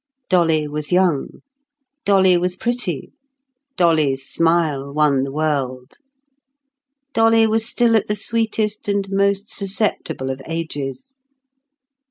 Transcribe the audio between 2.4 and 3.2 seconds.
pretty;